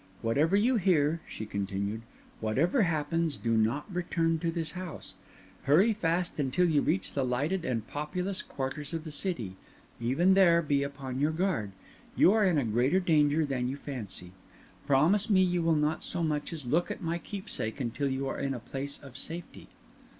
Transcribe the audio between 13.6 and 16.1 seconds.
you fancy. Promise me you will not